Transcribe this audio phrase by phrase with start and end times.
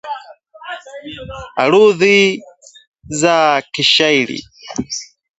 [1.61, 2.17] arudhi
[3.21, 3.35] za
[3.73, 4.37] kishairi